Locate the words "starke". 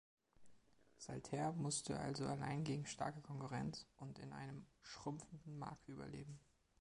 2.87-3.21